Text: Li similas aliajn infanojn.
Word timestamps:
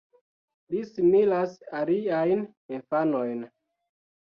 Li 0.71 0.81
similas 0.91 1.53
aliajn 1.81 2.43
infanojn. 2.79 3.47